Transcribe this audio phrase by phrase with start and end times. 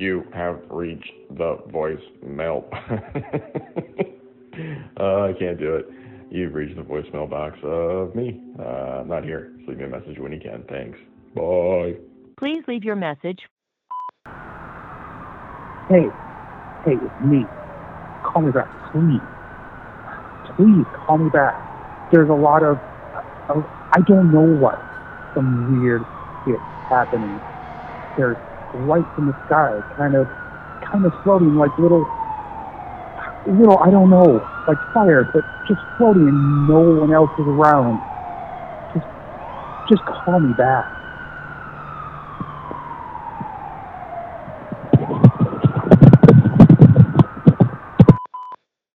[0.00, 2.64] You have reached the voicemail.
[4.98, 5.90] uh, I can't do it.
[6.30, 8.42] You've reached the voicemail box of me.
[8.58, 9.52] Uh, I'm not here.
[9.58, 10.64] Just leave me a message when you can.
[10.70, 10.98] Thanks.
[11.34, 11.96] Bye.
[12.38, 13.40] Please leave your message.
[15.90, 16.08] Hey,
[16.86, 17.44] hey, it's me.
[18.24, 19.20] Call me back, please.
[20.56, 21.52] Please call me back.
[22.10, 22.78] There's a lot of,
[23.50, 24.80] of I don't know what,
[25.34, 26.00] some weird
[26.46, 26.56] shit
[26.88, 27.38] happening.
[28.16, 28.38] There's
[28.74, 30.28] lights in the sky, kind of,
[30.90, 32.06] kind of floating like little,
[33.46, 38.00] little, I don't know, like fire, but just floating and no one else is around.
[38.92, 39.06] Just,
[39.88, 40.99] just call me back.